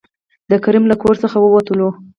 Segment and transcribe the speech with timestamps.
[0.51, 1.81] د کريم له کور څخه ووتل.